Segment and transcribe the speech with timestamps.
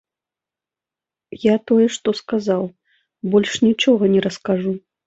[1.45, 2.63] Я тое што сказаў,
[3.35, 4.73] больш нічога не раскажу.